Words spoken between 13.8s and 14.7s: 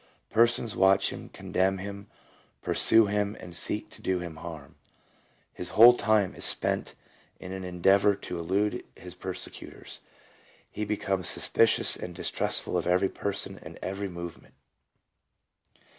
every movement.